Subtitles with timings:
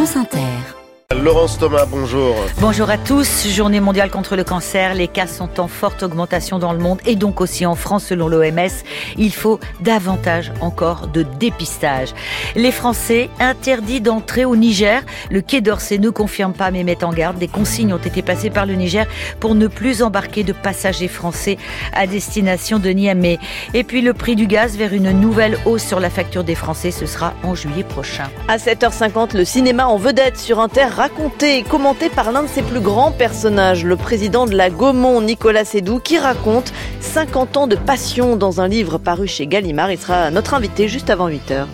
[0.00, 0.79] France Inter.
[1.16, 2.36] Laurence Thomas, bonjour.
[2.60, 3.48] Bonjour à tous.
[3.48, 4.94] Journée mondiale contre le cancer.
[4.94, 8.28] Les cas sont en forte augmentation dans le monde et donc aussi en France selon
[8.28, 8.70] l'OMS.
[9.18, 12.14] Il faut davantage encore de dépistage.
[12.54, 15.02] Les Français interdits d'entrer au Niger.
[15.32, 17.38] Le Quai d'Orsay ne confirme pas mais met en garde.
[17.38, 19.06] Des consignes ont été passées par le Niger
[19.40, 21.58] pour ne plus embarquer de passagers français
[21.92, 23.40] à destination de Niamey.
[23.74, 26.92] Et puis le prix du gaz vers une nouvelle hausse sur la facture des Français.
[26.92, 28.30] Ce sera en juillet prochain.
[28.46, 32.60] À 7h50, le cinéma en vedette sur Inter raconté et commenté par l'un de ses
[32.60, 37.74] plus grands personnages, le président de la Gaumont, Nicolas Sédou, qui raconte 50 ans de
[37.74, 39.90] passion dans un livre paru chez Gallimard.
[39.90, 41.64] Il sera notre invité juste avant 8h.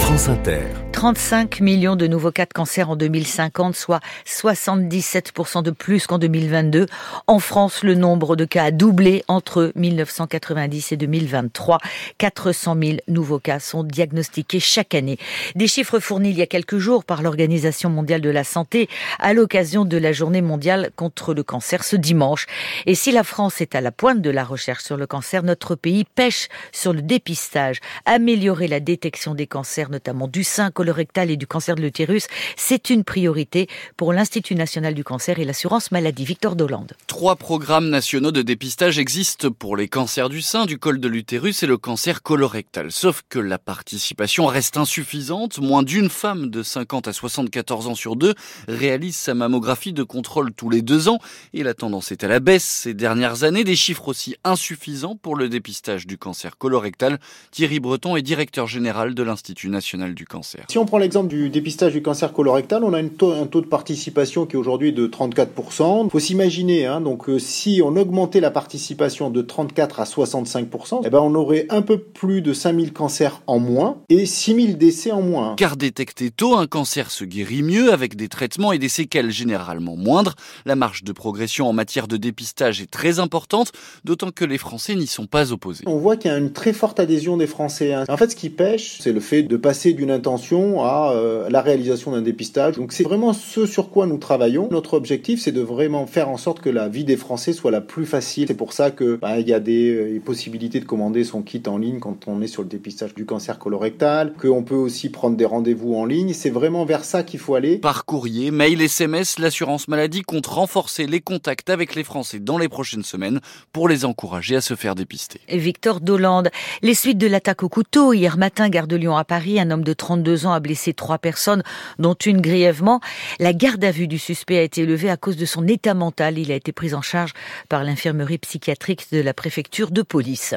[0.00, 0.62] France Inter.
[0.92, 6.86] 35 millions de nouveaux cas de cancer en 2050, soit 77% de plus qu'en 2022.
[7.26, 11.78] En France, le nombre de cas a doublé entre 1990 et 2023.
[12.18, 15.18] 400 000 nouveaux cas sont diagnostiqués chaque année.
[15.54, 18.88] Des chiffres fournis il y a quelques jours par l'Organisation mondiale de la santé
[19.18, 22.46] à l'occasion de la journée mondiale contre le cancer ce dimanche.
[22.86, 25.74] Et si la France est à la pointe de la recherche sur le cancer, notre
[25.74, 27.80] pays pêche sur le dépistage.
[28.04, 32.90] Améliorer la détection des cancers, notamment du sein, colorectal et du cancer de l'utérus, c'est
[32.90, 36.24] une priorité pour l'Institut national du cancer et l'assurance maladie.
[36.24, 36.94] Victor Dolande.
[37.06, 41.62] Trois programmes nationaux de dépistage existent pour les cancers du sein, du col de l'utérus
[41.62, 42.90] et le cancer colorectal.
[42.90, 45.60] Sauf que la participation reste insuffisante.
[45.60, 48.34] Moins d'une femme de 50 à 74 ans sur deux
[48.66, 51.20] réalise sa mammographie de contrôle tous les deux ans
[51.54, 53.62] et la tendance est à la baisse ces dernières années.
[53.62, 57.20] Des chiffres aussi insuffisants pour le dépistage du cancer colorectal.
[57.52, 60.64] Thierry Breton est directeur général de l'Institut national du cancer.
[60.72, 63.66] Si on prend l'exemple du dépistage du cancer colorectal, on a taux, un taux de
[63.66, 66.06] participation qui est aujourd'hui de 34%.
[66.06, 71.02] Il faut s'imaginer, hein, donc euh, si on augmentait la participation de 34 à 65%,
[71.04, 75.12] eh ben on aurait un peu plus de 5000 cancers en moins et 6000 décès
[75.12, 75.56] en moins.
[75.56, 79.96] Car détecté tôt, un cancer se guérit mieux avec des traitements et des séquelles généralement
[79.96, 80.36] moindres.
[80.64, 83.72] La marge de progression en matière de dépistage est très importante,
[84.04, 85.84] d'autant que les Français n'y sont pas opposés.
[85.86, 87.92] On voit qu'il y a une très forte adhésion des Français.
[87.92, 88.04] hein.
[88.08, 91.60] En fait, ce qui pêche, c'est le fait de passer d'une intention à euh, la
[91.60, 92.76] réalisation d'un dépistage.
[92.76, 94.68] Donc c'est vraiment ce sur quoi nous travaillons.
[94.70, 97.80] Notre objectif, c'est de vraiment faire en sorte que la vie des Français soit la
[97.80, 98.46] plus facile.
[98.48, 101.78] C'est pour ça que bah, y a des euh, possibilités de commander son kit en
[101.78, 105.44] ligne quand on est sur le dépistage du cancer colorectal, qu'on peut aussi prendre des
[105.44, 106.32] rendez-vous en ligne.
[106.32, 107.78] C'est vraiment vers ça qu'il faut aller.
[107.78, 112.68] Par courrier, mail, SMS, l'assurance maladie compte renforcer les contacts avec les Français dans les
[112.68, 113.40] prochaines semaines
[113.72, 115.40] pour les encourager à se faire dépister.
[115.48, 116.50] Victor Dolande.
[116.82, 119.84] Les suites de l'attaque au couteau hier matin, gare de Lyon à Paris, un homme
[119.84, 121.62] de 32 ans a blessé trois personnes,
[121.98, 123.00] dont une grièvement.
[123.38, 126.38] La garde à vue du suspect a été levée à cause de son état mental.
[126.38, 127.32] Il a été pris en charge
[127.68, 130.54] par l'infirmerie psychiatrique de la préfecture de police.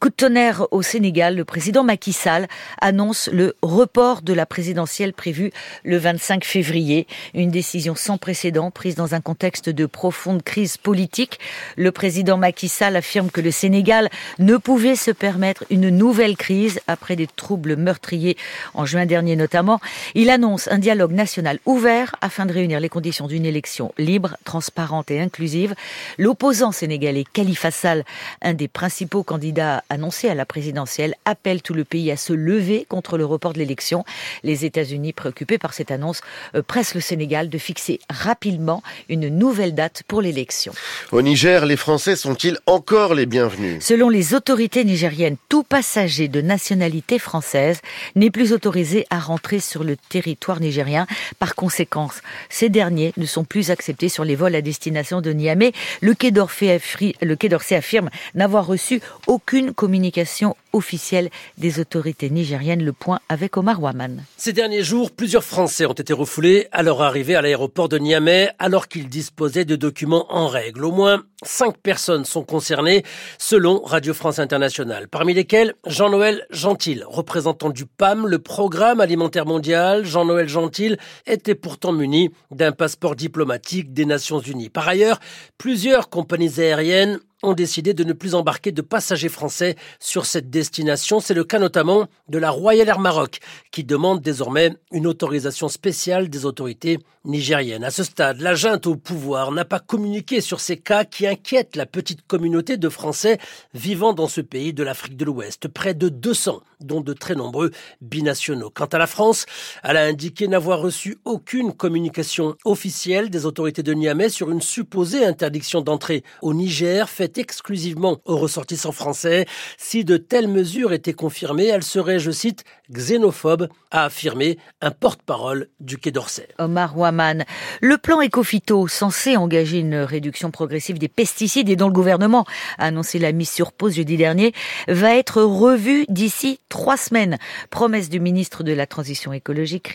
[0.00, 2.46] Coup de tonnerre au Sénégal, le président Macky Sall
[2.80, 5.50] annonce le report de la présidentielle prévue
[5.84, 7.06] le 25 février.
[7.34, 11.38] Une décision sans précédent prise dans un contexte de profonde crise politique.
[11.76, 16.80] Le président Macky Sall affirme que le Sénégal ne pouvait se permettre une nouvelle crise
[16.86, 18.36] après des troubles meurtriers
[18.74, 19.80] en juin dernier notamment.
[20.14, 25.10] Il annonce un dialogue national ouvert afin de réunir les conditions d'une élection libre, transparente
[25.10, 25.74] et inclusive.
[26.18, 28.04] L'opposant sénégalais Khalifa Sall,
[28.42, 32.86] un des principaux candidats annoncés à la présidentielle, appelle tout le pays à se lever
[32.88, 34.04] contre le report de l'élection.
[34.42, 36.20] Les États-Unis, préoccupés par cette annonce,
[36.54, 40.72] euh, pressent le Sénégal de fixer rapidement une nouvelle date pour l'élection.
[41.12, 43.82] Au Niger, les Français sont-ils encore les bienvenus?
[43.84, 47.80] Selon les autorités nigériennes, tout passager de nationalité française
[48.14, 51.06] n'est plus autorisé à rentrer sur le territoire nigérien.
[51.38, 52.10] Par conséquent,
[52.48, 55.72] ces derniers ne sont plus acceptés sur les vols à destination de Niamey.
[56.00, 62.30] Le Quai d'Orsay affri- le Quai d'Orsay affirme n'avoir reçu aucune communication officielle des autorités
[62.30, 62.84] nigériennes.
[62.84, 64.24] Le point avec Omar Waman.
[64.36, 68.50] Ces derniers jours, plusieurs Français ont été refoulés à leur arrivée à l'aéroport de Niamey
[68.58, 70.84] alors qu'ils disposaient de documents en règle.
[70.84, 73.04] Au moins cinq personnes sont concernées
[73.38, 80.04] selon Radio France Internationale, parmi lesquelles Jean-Noël Gentil, représentant du PAM, le Programme alimentaire mondial.
[80.04, 80.96] Jean-Noël Gentil
[81.26, 84.70] était pourtant muni d'un passeport diplomatique des Nations Unies.
[84.70, 85.20] Par ailleurs,
[85.58, 91.20] plusieurs compagnies aériennes ont décidé de ne plus embarquer de passagers français sur cette destination.
[91.20, 96.28] C'est le cas notamment de la Royal Air Maroc, qui demande désormais une autorisation spéciale
[96.28, 97.84] des autorités nigériennes.
[97.84, 101.76] À ce stade, la junte au pouvoir n'a pas communiqué sur ces cas qui inquiètent
[101.76, 103.38] la petite communauté de Français
[103.72, 105.68] vivant dans ce pays de l'Afrique de l'Ouest.
[105.68, 107.70] Près de 200, dont de très nombreux
[108.00, 108.70] binationaux.
[108.70, 109.46] Quant à la France,
[109.82, 115.24] elle a indiqué n'avoir reçu aucune communication officielle des autorités de Niamey sur une supposée
[115.24, 119.46] interdiction d'entrée au Niger faite exclusivement aux ressortissants français.
[119.78, 125.68] Si de telles mesures étaient confirmées, elles seraient, je cite, xénophobes, a affirmé un porte-parole
[125.80, 126.48] du Quai d'Orsay.
[126.58, 127.44] Omar Waman.
[127.80, 132.44] Le plan Ecofito, censé engager une réduction progressive des pesticides et dont le gouvernement
[132.78, 134.52] a annoncé la mise sur pause jeudi dernier,
[134.88, 137.38] va être revu d'ici trois semaines.
[137.70, 139.88] Promesse du ministre de la Transition écologique,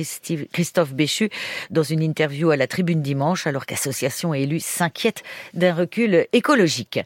[0.52, 1.30] Christophe Béchu,
[1.70, 7.00] dans une interview à la tribune dimanche, alors qu'associations et élus s'inquiètent d'un recul écologique.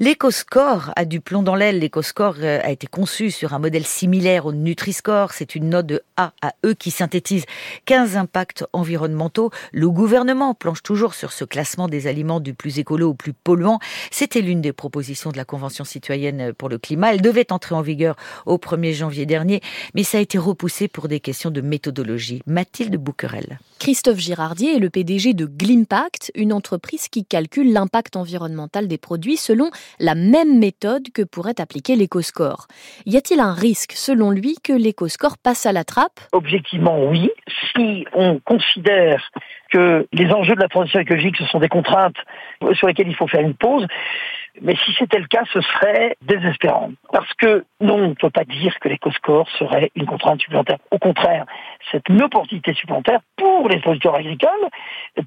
[0.00, 1.78] L'EcoScore a du plomb dans l'aile.
[1.80, 5.32] L'EcoScore euh, a été conçu sur un modèle similaire au Nutri-Score.
[5.32, 7.44] C'est une note de A à E qui synthétise
[7.86, 9.50] 15 impacts environnementaux.
[9.72, 13.78] Le gouvernement planche toujours sur ce classement des aliments du plus écolo au plus polluant.
[14.10, 17.14] C'était l'une des propositions de la Convention citoyenne pour le climat.
[17.14, 18.16] Elle devait entrer en vigueur
[18.46, 19.60] au 1er janvier dernier,
[19.94, 22.42] mais ça a été repoussé pour des questions de méthodologie.
[22.46, 23.58] Mathilde Bouquerel.
[23.82, 29.36] Christophe Girardier est le PDG de Glimpact, une entreprise qui calcule l'impact environnemental des produits
[29.36, 32.68] selon la même méthode que pourrait appliquer l'écoscore.
[33.06, 36.20] Y a-t-il un risque, selon lui, que l'écoscore passe à la trappe?
[36.30, 37.32] Objectivement, oui.
[37.74, 39.32] Si on considère
[39.72, 42.14] que les enjeux de la transition écologique, ce sont des contraintes
[42.74, 43.88] sur lesquelles il faut faire une pause,
[44.60, 46.90] mais si c'était le cas, ce serait désespérant.
[47.12, 50.78] Parce que non, on ne peut pas dire que l'éco-score serait une contrainte supplémentaire.
[50.90, 51.46] Au contraire,
[51.90, 54.50] c'est une opportunité supplémentaire pour les producteurs agricoles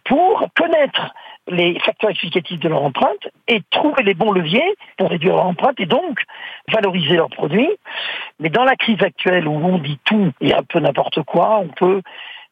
[0.03, 1.13] pour connaître
[1.47, 5.79] les facteurs explicatifs de leur empreinte et trouver les bons leviers pour réduire leur empreinte
[5.79, 6.19] et donc
[6.71, 7.69] valoriser leurs produits.
[8.39, 11.67] Mais dans la crise actuelle où on dit tout et un peu n'importe quoi, on
[11.67, 12.01] peut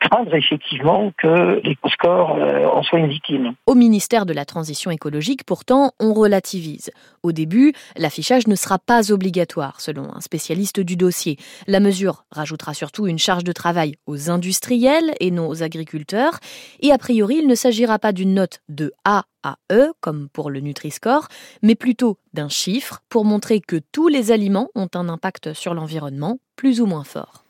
[0.03, 3.53] craindre effectivement que les scores euh, en soient une victime.
[3.65, 6.91] Au ministère de la Transition écologique, pourtant, on relativise.
[7.23, 11.37] Au début, l'affichage ne sera pas obligatoire, selon un spécialiste du dossier.
[11.67, 16.39] La mesure rajoutera surtout une charge de travail aux industriels et non aux agriculteurs.
[16.81, 20.49] Et a priori, il ne s'agira pas d'une note de A à E, comme pour
[20.49, 21.27] le Nutri-Score,
[21.61, 26.39] mais plutôt d'un chiffre pour montrer que tous les aliments ont un impact sur l'environnement,
[26.55, 27.43] plus ou moins fort.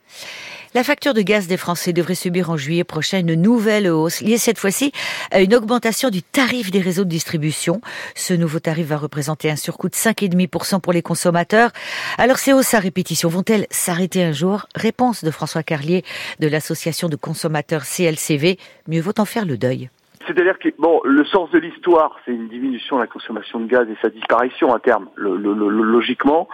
[0.75, 4.39] La facture de gaz des Français devrait subir en juillet prochain une nouvelle hausse, liée
[4.39, 4.91] cette fois-ci
[5.29, 7.79] à une augmentation du tarif des réseaux de distribution.
[8.15, 11.69] Ce nouveau tarif va représenter un surcoût de 5,5% pour les consommateurs.
[12.17, 14.65] Alors ces hausses à répétition vont-elles s'arrêter un jour?
[14.73, 16.01] Réponse de François Carlier
[16.39, 18.57] de l'association de consommateurs CLCV.
[18.87, 19.91] Mieux vaut en faire le deuil.
[20.25, 23.87] C'est-à-dire que bon, le sens de l'histoire, c'est une diminution de la consommation de gaz
[23.89, 26.47] et sa disparition à terme, logiquement.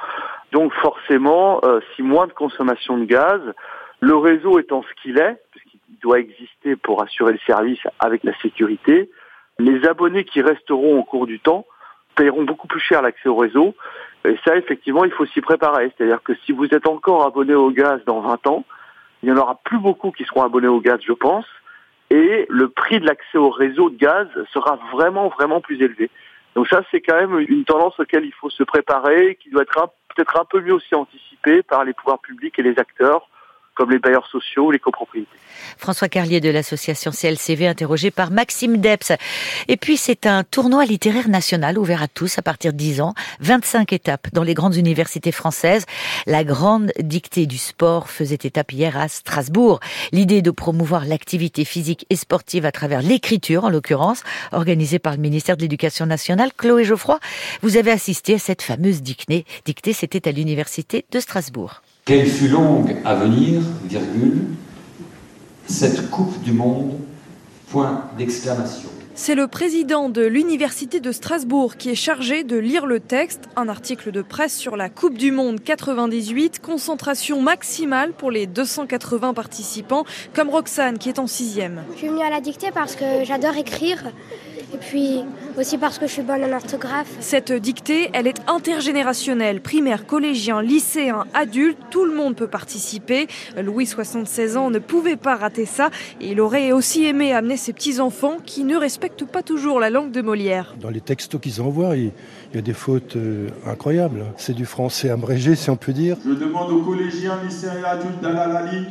[0.52, 3.40] Donc forcément, euh, si moins de consommation de gaz,
[4.02, 8.38] le réseau étant ce qu'il est, puisqu'il doit exister pour assurer le service avec la
[8.40, 9.10] sécurité,
[9.60, 11.66] les abonnés qui resteront au cours du temps
[12.16, 13.76] paieront beaucoup plus cher l'accès au réseau.
[14.26, 15.92] Et ça, effectivement, il faut s'y préparer.
[15.96, 18.66] C'est-à-dire que si vous êtes encore abonné au gaz dans 20 ans,
[19.22, 21.46] il n'y en aura plus beaucoup qui seront abonnés au gaz, je pense.
[22.10, 26.10] Et le prix de l'accès au réseau de gaz sera vraiment, vraiment plus élevé.
[26.56, 29.92] Donc ça, c'est quand même une tendance auquel il faut se préparer, qui doit être
[30.16, 33.29] peut-être un peu mieux aussi anticipée par les pouvoirs publics et les acteurs
[33.80, 35.30] comme les bailleurs sociaux ou les copropriétés.
[35.78, 39.14] François Carlier de l'association CLCV interrogé par Maxime Deps.
[39.70, 43.14] Et puis c'est un tournoi littéraire national ouvert à tous à partir de 10 ans,
[43.40, 45.86] 25 étapes dans les grandes universités françaises.
[46.28, 49.80] La grande dictée du sport faisait étape hier à Strasbourg.
[50.12, 55.20] L'idée de promouvoir l'activité physique et sportive à travers l'écriture en l'occurrence, organisée par le
[55.20, 56.52] ministère de l'Éducation nationale.
[56.58, 57.18] Chloé Geoffroy,
[57.62, 59.46] vous avez assisté à cette fameuse dictée.
[59.64, 61.82] Dictée, c'était à l'université de Strasbourg.
[62.10, 64.48] Quelle fut longue à venir, virgule,
[65.68, 66.98] cette Coupe du Monde,
[67.70, 68.90] point d'exclamation.
[69.14, 73.70] C'est le président de l'Université de Strasbourg qui est chargé de lire le texte, un
[73.70, 80.04] article de presse sur la Coupe du Monde 98, concentration maximale pour les 280 participants,
[80.34, 81.84] comme Roxane qui est en sixième.
[81.94, 84.04] Je suis venue à la dictée parce que j'adore écrire
[84.74, 85.22] et puis
[85.60, 87.10] aussi parce que je suis bonne en orthographe.
[87.20, 89.62] Cette dictée, elle est intergénérationnelle.
[89.62, 93.28] Primaire, collégien, lycéen, adulte, tout le monde peut participer.
[93.62, 95.90] Louis, 76 ans, ne pouvait pas rater ça.
[96.22, 100.12] Et il aurait aussi aimé amener ses petits-enfants qui ne respectent pas toujours la langue
[100.12, 100.76] de Molière.
[100.80, 102.12] Dans les textos qu'ils envoient, il
[102.54, 104.26] y a des fautes euh, incroyables.
[104.38, 106.18] C'est du français abrégé, si on peut dire.
[106.26, 108.40] Je demande aux collégiens, lycéens et adultes d'aller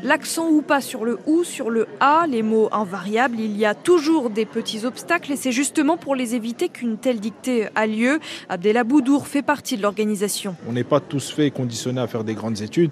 [0.02, 3.74] L'accent ou pas sur le ou, sur le a, les mots invariables, il y a
[3.74, 8.18] toujours des petits obstacles et c'est justement pour les éviter qu'une telle dictée a lieu.
[8.48, 10.56] Abdelaboudour fait partie de l'organisation.
[10.68, 12.90] On n'est pas tous faits conditionnés à faire des grandes études,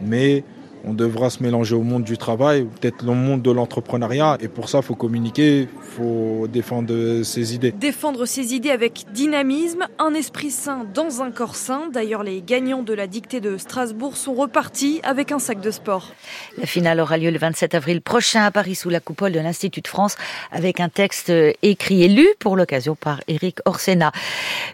[0.00, 0.42] mais
[0.86, 4.38] on devra se mélanger au monde du travail, peut-être le monde de l'entrepreneuriat.
[4.40, 7.72] Et pour ça, il faut communiquer, il faut défendre ses idées.
[7.72, 11.88] Défendre ses idées avec dynamisme, un esprit sain dans un corps sain.
[11.92, 16.12] D'ailleurs, les gagnants de la dictée de Strasbourg sont repartis avec un sac de sport.
[16.56, 19.80] La finale aura lieu le 27 avril prochain à Paris sous la coupole de l'Institut
[19.80, 20.16] de France
[20.52, 24.12] avec un texte écrit et lu pour l'occasion par Eric Orsena.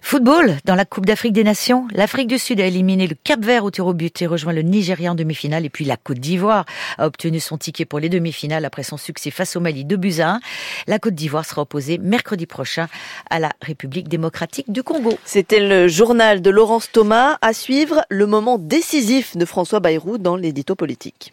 [0.02, 3.64] Football, dans la Coupe d'Afrique des Nations, l'Afrique du Sud a éliminé le Cap Vert
[3.64, 6.64] au tir au but et rejoint le Nigeria en demi-finale et puis la Côte d'Ivoire
[6.98, 10.20] a obtenu son ticket pour les demi-finales après son succès face au Mali de buts
[10.86, 12.88] La Côte d'Ivoire sera opposée mercredi prochain
[13.30, 15.18] à la République démocratique du Congo.
[15.24, 17.38] C'était le journal de Laurence Thomas.
[17.40, 21.32] À suivre, le moment décisif de François Bayrou dans l'édito politique.